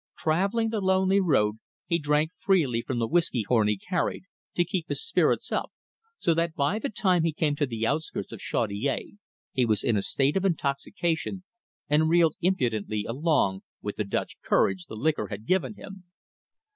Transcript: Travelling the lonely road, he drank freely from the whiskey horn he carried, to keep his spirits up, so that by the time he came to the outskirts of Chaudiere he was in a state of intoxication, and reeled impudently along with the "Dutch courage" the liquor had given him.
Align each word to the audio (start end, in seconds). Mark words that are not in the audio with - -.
Travelling 0.17 0.71
the 0.71 0.81
lonely 0.81 1.19
road, 1.19 1.59
he 1.85 1.99
drank 1.99 2.31
freely 2.39 2.81
from 2.81 2.97
the 2.97 3.05
whiskey 3.07 3.43
horn 3.47 3.67
he 3.67 3.77
carried, 3.77 4.23
to 4.55 4.65
keep 4.65 4.89
his 4.89 5.05
spirits 5.05 5.51
up, 5.51 5.71
so 6.17 6.33
that 6.33 6.55
by 6.55 6.79
the 6.79 6.89
time 6.89 7.21
he 7.21 7.31
came 7.31 7.55
to 7.57 7.67
the 7.67 7.85
outskirts 7.85 8.31
of 8.31 8.39
Chaudiere 8.39 9.11
he 9.51 9.63
was 9.63 9.83
in 9.83 9.95
a 9.95 10.01
state 10.01 10.35
of 10.35 10.43
intoxication, 10.43 11.43
and 11.87 12.09
reeled 12.09 12.33
impudently 12.41 13.05
along 13.07 13.61
with 13.83 13.95
the 13.97 14.03
"Dutch 14.03 14.37
courage" 14.43 14.87
the 14.87 14.95
liquor 14.95 15.27
had 15.27 15.45
given 15.45 15.75
him. 15.75 16.03